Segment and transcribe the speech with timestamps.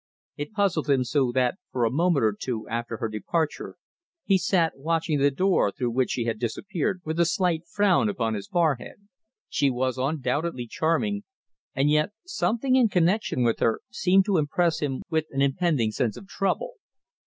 [0.35, 3.75] It puzzled him so that for a moment or two after her departure
[4.25, 8.33] he sat watching the door through which she had disappeared, with a slight frown upon
[8.33, 8.95] his forehead.
[9.47, 11.21] She was undoubtedly charming,
[11.75, 16.17] and yet something in connection with her seemed to impress him with an impending sense
[16.17, 16.77] of trouble.